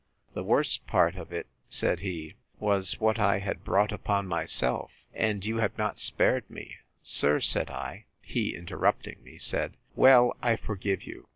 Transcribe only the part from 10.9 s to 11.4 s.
you.